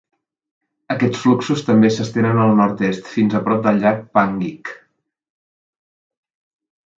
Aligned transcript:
Aquests 0.93 1.19
fluxos 1.25 1.61
també 1.67 1.91
s'estenen 1.97 2.39
al 2.45 2.53
nord-est, 2.61 3.11
fins 3.17 3.35
a 3.35 3.43
prop 3.49 3.61
del 3.67 3.79
llac 3.85 4.01
Panguitch. 4.19 4.73